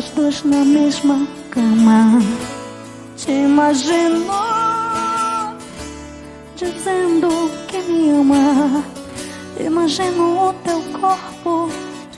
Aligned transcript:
nós 0.00 0.10
dois 0.12 0.44
na 0.44 0.64
mesma 0.64 1.26
cama. 1.50 2.22
Te 3.18 3.32
imagino 3.32 4.24
dizendo 6.56 7.28
que 7.68 7.78
me 7.82 8.10
ama. 8.10 8.82
Imagino 9.58 10.48
o 10.48 10.52
teu 10.64 10.82
corpo 10.98 11.70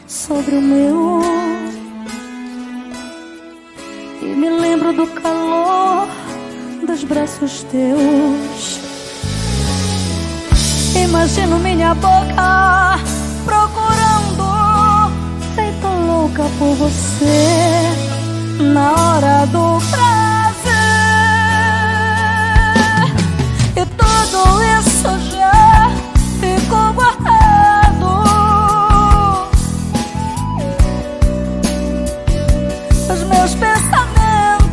sobre 0.07 0.57
o 0.59 0.63
meu. 0.63 1.21
E 4.21 4.27
me 4.27 4.49
lembro 4.49 4.93
do 4.93 5.07
calor 5.09 6.07
dos 6.87 7.03
braços 7.03 7.65
teus. 7.65 8.79
Imagino 10.95 11.59
minha 11.59 11.95
boca 11.95 13.01
louca 16.33 16.45
por 16.59 16.75
você, 16.77 17.93
na 18.73 18.93
hora 18.93 19.47
do 19.47 19.79
prazer. 19.91 20.73
E 23.77 23.85
tudo 23.85 24.63
isso 24.79 25.11
já 25.37 25.91
ficou 26.41 26.93
guardado. 26.95 28.09
Os 33.13 33.23
meus 33.25 33.55
pensamentos, 33.55 34.73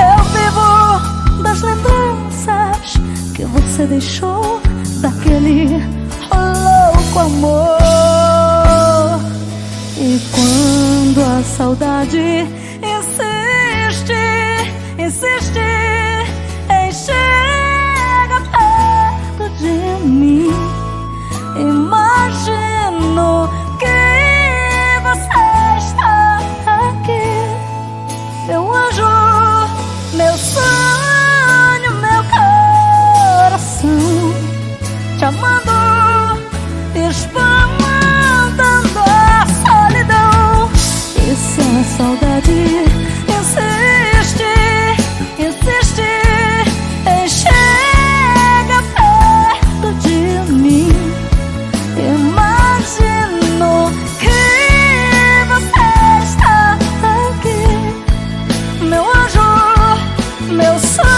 eu 0.00 0.18
vivo 0.32 1.42
das 1.42 1.60
lembranças 1.60 2.94
que 3.34 3.44
você 3.44 3.86
deixou 3.86 4.60
daquele 5.00 5.84
louco 6.30 7.18
amor. 7.18 7.85
Quando 10.32 11.20
a 11.20 11.42
saudade 11.42 12.46
anjo, 60.76 61.02
meu 61.02 61.15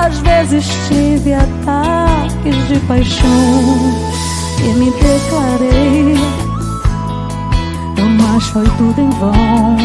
Quantas 0.00 0.18
vezes 0.20 0.64
tive 0.88 1.34
ataques 1.34 2.68
de 2.68 2.80
paixão 2.88 3.28
e 4.64 4.68
me 4.78 4.90
declarei, 4.92 6.14
mas 8.18 8.46
foi 8.46 8.64
tudo 8.78 8.98
em 8.98 9.10
vão. 9.10 9.76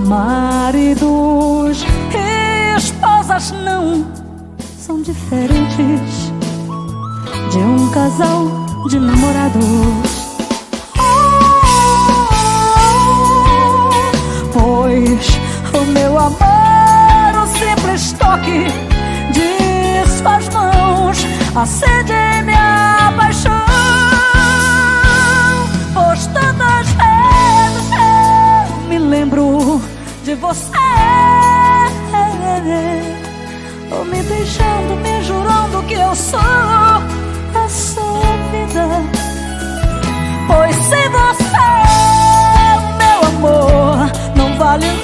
Oh, 0.00 0.08
maridos 0.08 1.84
e 2.12 2.76
esposas 2.76 3.52
não 3.64 4.04
são 4.76 5.00
diferentes 5.00 6.32
de 7.52 7.58
um 7.58 7.88
casal 7.92 8.48
de 8.88 8.98
namorados. 8.98 10.13
Toque 18.44 18.66
de 19.32 20.06
suas 20.18 20.48
mãos 20.50 21.26
acende 21.54 22.12
minha 22.44 23.12
paixão. 23.16 23.52
Pois 25.94 26.26
tantas 26.28 26.88
vezes 26.88 27.90
eu 27.92 28.88
me 28.88 28.98
lembro 28.98 29.80
de 30.24 30.34
você. 30.34 30.74
Me 34.10 34.22
beijando, 34.22 34.96
me 34.96 35.22
jurando 35.24 35.82
que 35.86 35.94
eu 35.94 36.14
sou 36.14 36.38
a 36.38 37.68
sua 37.68 38.36
vida. 38.52 39.02
Pois 40.46 40.76
sem 40.76 41.08
você, 41.08 41.68
meu 42.98 43.28
amor, 43.28 44.12
não 44.36 44.56
vale 44.58 44.86
nada. 44.86 45.03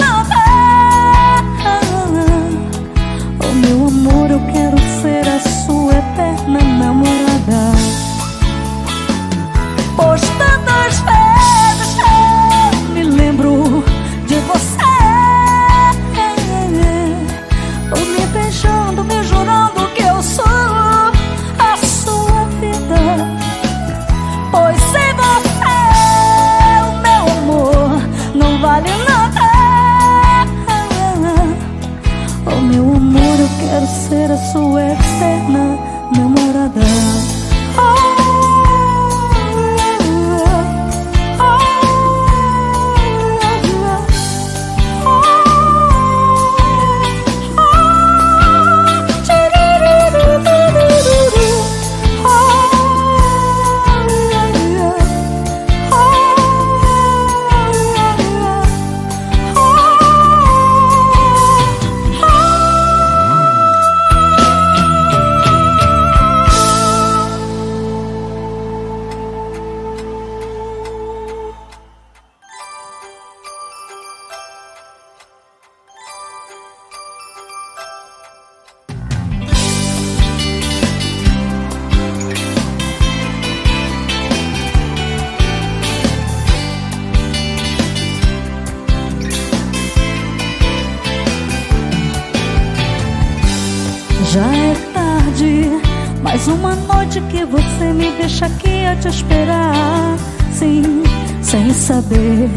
Que 97.31 97.45
você 97.45 97.93
me 97.93 98.11
deixa 98.13 98.47
aqui 98.47 98.85
a 98.85 98.97
te 98.97 99.09
esperar. 99.09 100.17
Sim, 100.53 101.03
sem 101.43 101.73
saber 101.73 102.51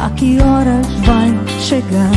a 0.00 0.08
que 0.10 0.40
horas 0.40 0.86
vai 1.04 1.30
chegar. 1.60 2.12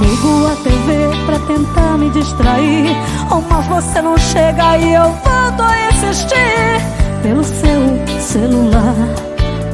Ligo 0.00 0.46
a 0.46 0.56
TV 0.62 1.26
pra 1.26 1.38
tentar 1.40 1.98
me 1.98 2.10
distrair. 2.10 2.96
Oh, 3.30 3.40
mas 3.50 3.66
você 3.66 4.00
não 4.00 4.16
chega 4.16 4.78
e 4.78 4.94
eu 4.94 5.02
volto 5.02 5.62
a 5.62 5.90
insistir. 5.90 6.80
Pelo 7.22 7.42
seu 7.42 8.20
celular, 8.20 8.94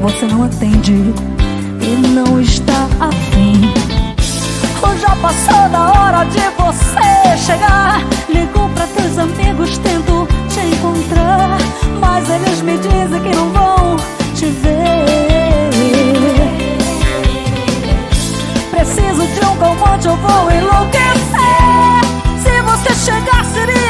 você 0.00 0.24
não 0.26 0.44
atende 0.44 1.12
e 1.82 2.08
não 2.08 2.40
está 2.40 2.88
afim. 2.98 3.72
Oh, 4.82 4.96
já 4.96 5.14
passou 5.16 5.68
da 5.68 5.92
hora 5.92 6.24
de 6.24 6.40
você 6.56 7.13
chegar. 7.36 8.00
Ligo 8.28 8.68
pra 8.70 8.86
teus 8.86 9.18
amigos, 9.18 9.78
tento 9.78 10.28
te 10.48 10.60
encontrar. 10.60 11.58
Mas 12.00 12.28
eles 12.30 12.62
me 12.62 12.78
dizem 12.78 13.22
que 13.22 13.36
não 13.36 13.50
vão 13.50 13.96
te 14.34 14.46
ver. 14.46 14.84
Preciso 18.70 19.26
de 19.26 19.46
um 19.46 19.56
calmante, 19.56 20.06
eu 20.06 20.16
vou 20.16 20.50
enlouquecer. 20.50 21.14
Se 22.42 22.62
você 22.62 22.94
chegar, 22.94 23.44
seria 23.44 23.83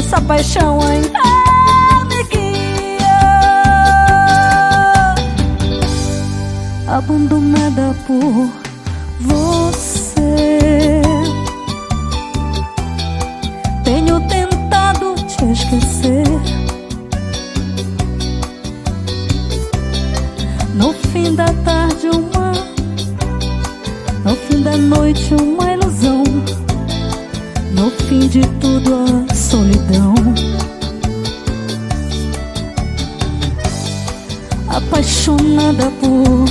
essa 0.00 0.18
paixão 0.22 0.80
ainda 0.80 1.20
me 2.08 2.24
guia. 2.24 3.20
Abandonada 6.88 7.94
por 8.06 8.48
você. 9.20 11.02
Tenho 13.84 14.20
tentado 14.26 15.14
te 15.26 15.44
esquecer. 15.52 16.24
No 20.74 20.94
fim 21.12 21.34
da 21.34 21.52
tarde, 21.62 22.08
uma. 22.08 22.52
No 24.24 24.34
fim 24.34 24.62
da 24.62 24.78
noite, 24.78 25.34
uma 25.34 25.72
ilusão. 25.74 26.24
No 27.72 27.90
fim 27.90 28.28
de 28.28 28.40
tudo, 28.60 28.94
a 28.94 29.34
solidão. 29.50 30.14
Apaixonada 34.68 35.90
por 36.00 36.44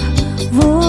você. 0.52 0.89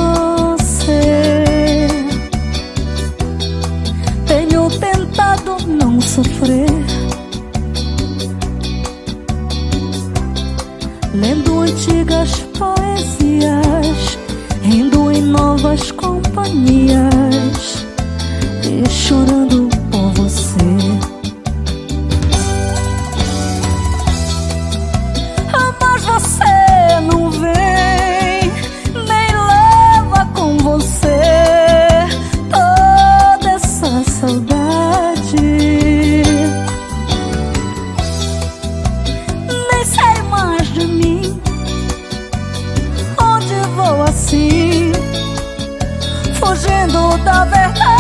Fugindo 46.51 47.17
da 47.19 47.45
verdade. 47.45 48.00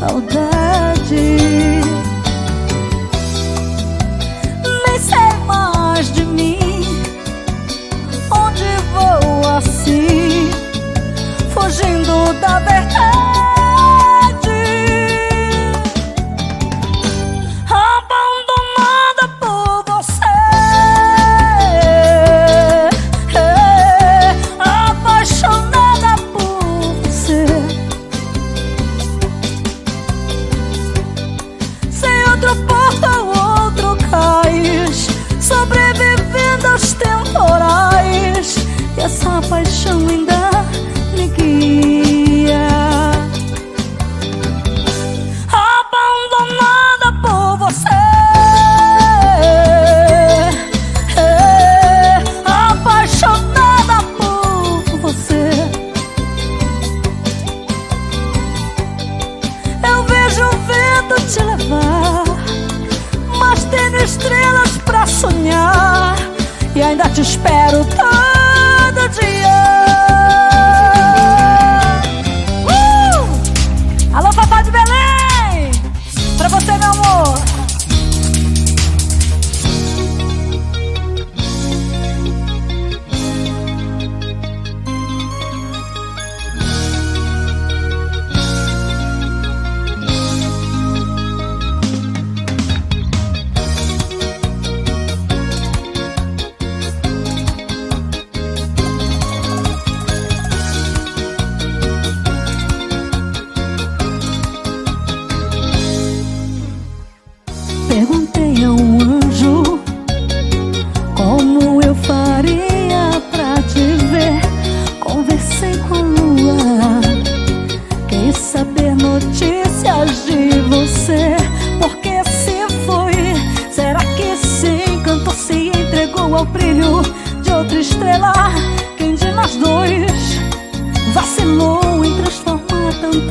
saudade. 0.00 1.69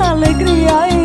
alegria 0.02 0.99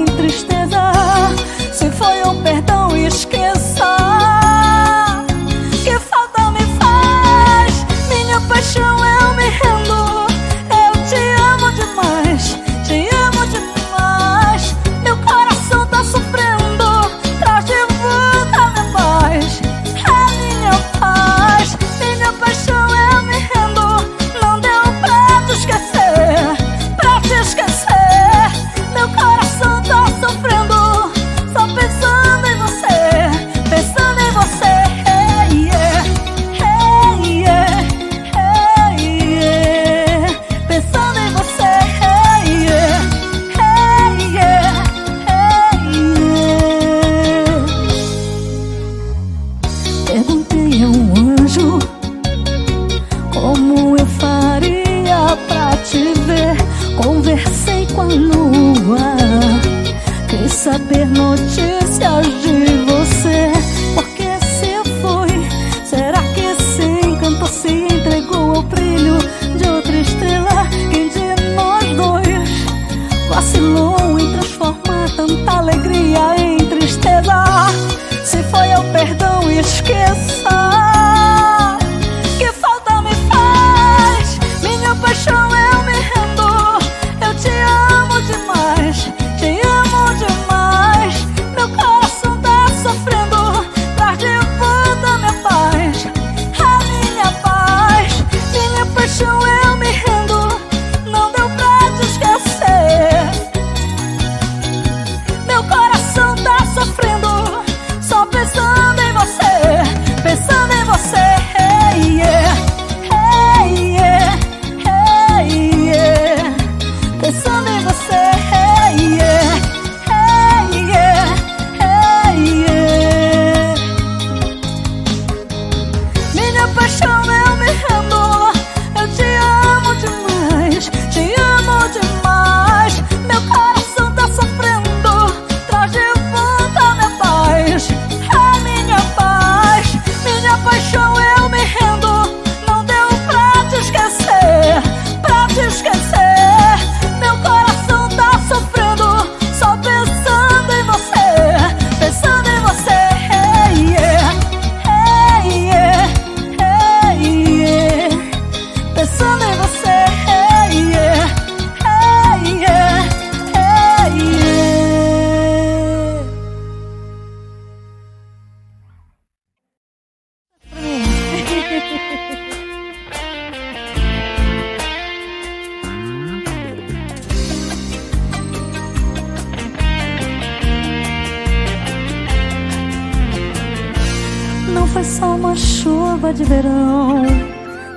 de 186.35 186.43
verão, 186.43 187.23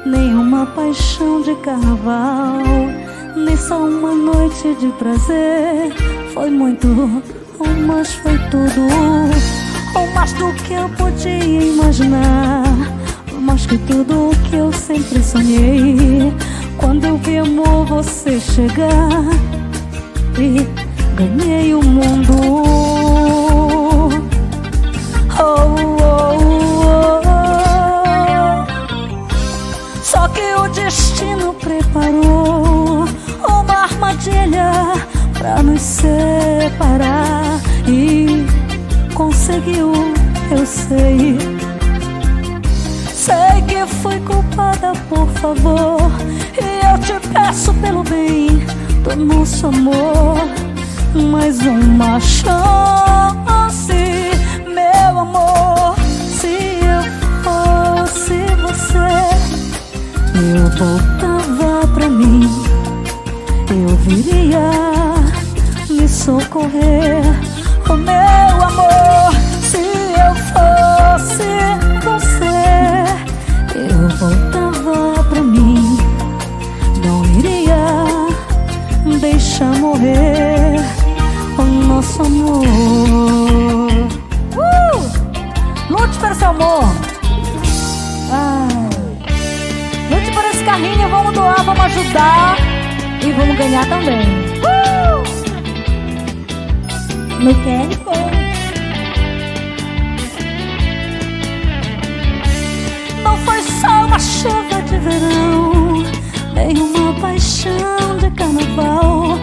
nem 0.06 0.36
uma 0.36 0.68
paixão 0.68 1.42
de 1.42 1.56
carnaval, 1.56 2.62
nem 3.36 3.58
só 3.58 3.80
uma 3.80 4.14
noite 4.14 4.76
de 4.80 4.90
prazer. 5.00 5.92
Foi 6.36 6.50
muito, 6.52 6.88
ou 7.58 7.68
mais 7.88 8.14
foi 8.14 8.38
tudo, 8.52 8.88
ou 9.96 10.08
mais 10.14 10.34
do 10.34 10.54
que 10.54 10.74
eu 10.74 10.88
podia 10.90 11.64
imaginar. 11.64 12.64
Mais 13.42 13.66
que 13.66 13.78
tudo 13.80 14.30
que 14.48 14.56
eu 14.56 14.72
sempre 14.72 15.24
sonhei. 15.24 16.32
Quando 16.78 17.06
eu 17.06 17.18
vi 17.18 17.40
amor 17.40 17.86
você 17.88 18.40
chegar, 18.40 19.24
e 20.38 20.68
ganhei 21.16 21.74
o 21.74 21.84
mundo. 21.84 22.97
socorrer, 66.42 67.24
o 67.90 67.94
meu 67.94 68.64
amor. 68.70 69.34
Se 69.62 69.78
eu 69.78 70.36
fosse 70.54 71.50
você, 72.04 72.60
eu 73.76 74.10
voltava 74.18 75.24
pra 75.24 75.42
mim. 75.42 75.98
Não 77.04 77.26
iria 77.40 78.06
deixar 79.20 79.76
morrer 79.78 80.80
o 81.58 81.64
nosso 81.64 82.22
amor. 82.22 82.66
Uh! 84.56 85.90
Lute 85.90 86.18
para 86.20 86.36
seu 86.36 86.50
amor. 86.50 86.84
Ai. 88.32 88.90
Lute 90.12 90.32
para 90.32 90.50
esse 90.50 90.64
carrinho, 90.64 91.10
vamos 91.10 91.34
doar, 91.34 91.64
vamos 91.64 91.86
ajudar 91.86 92.58
e 93.26 93.32
vamos 93.32 93.58
ganhar 93.58 93.88
também 93.88 94.37
no 97.40 97.54
QR 97.54 97.96
Code. 98.04 98.38
Não 103.24 103.38
foi 103.38 103.62
só 103.62 104.06
uma 104.06 104.20
chuva 104.20 104.82
de 104.84 104.98
verão, 104.98 106.04
nem 106.54 106.78
uma 106.78 107.14
paixão 107.20 108.18
de 108.20 108.32
carnaval. 108.32 109.40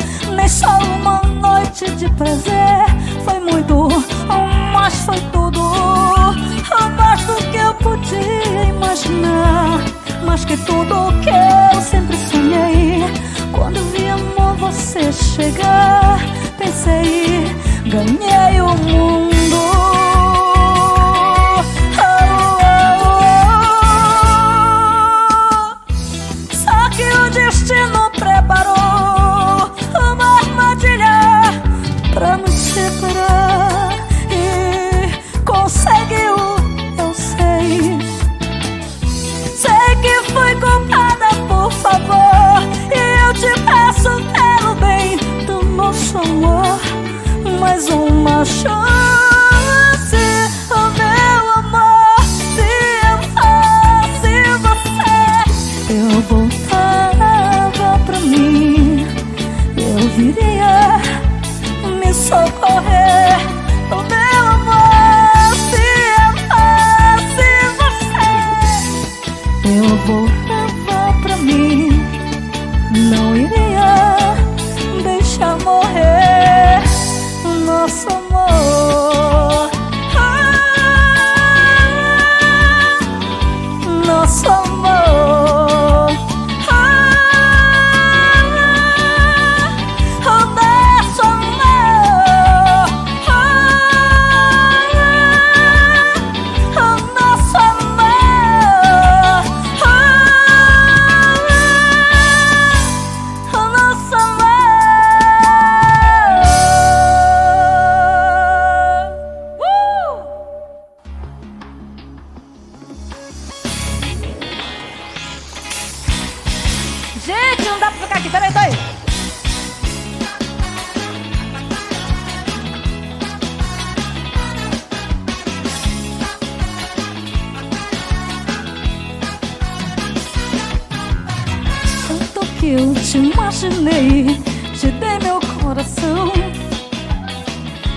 que 132.65 132.71
eu 132.71 132.95
te 132.95 133.19
imaginei. 133.19 134.41
Te 134.79 134.91
dei 134.93 135.19
meu 135.23 135.39
coração. 135.61 136.33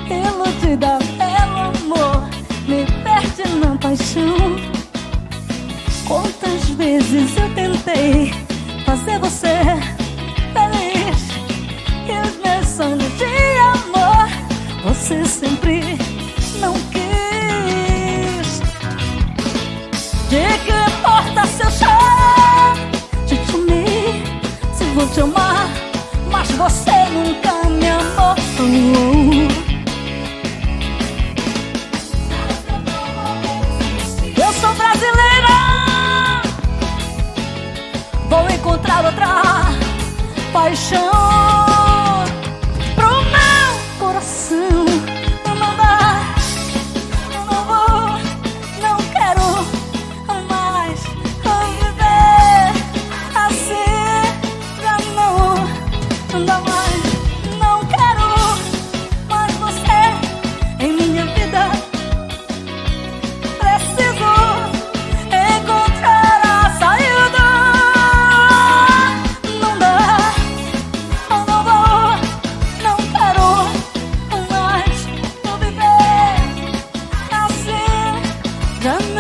Iludida 0.10 1.00
pelo 1.18 1.60
amor, 1.72 2.30
me 2.68 2.86
perde 3.04 3.48
na 3.60 3.78
paixão. 3.78 4.58
Quantas 6.06 6.70
vezes 6.72 7.38
eu 7.38 7.50
tentei 7.56 8.34
fazer 8.86 9.20
você 9.20 9.56
feliz? 10.54 11.20
E 12.08 12.28
os 12.28 12.36
meus 12.44 12.68
sonhos 12.68 13.18
de 13.18 13.36
amor, 13.74 14.28
você 14.84 15.24
sempre 15.26 15.98
não 16.60 16.74
quis. 16.92 18.60
De 20.30 20.46
que 20.66 20.74
importa 20.92 21.46
seu 21.48 21.72
choro? 21.72 22.37
vou 24.98 25.08
te 25.10 25.22
amar, 25.22 25.70
mas 26.32 26.50
você 26.54 26.92
nunca 27.14 27.70
me 27.70 27.88
amou. 27.88 28.36
Eu 34.36 34.54
sou 34.54 34.74
brasileira, 34.74 36.42
vou 38.28 38.50
encontrar 38.50 39.06
outra 39.06 39.44
paixão. 40.52 41.37
Rang 78.84 79.17